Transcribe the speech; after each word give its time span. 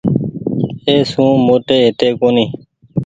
اي 0.87 0.95
سون 1.11 1.31
موٽي 1.47 1.77
هيتي 1.83 2.09
ڪونيٚ۔ 2.19 2.51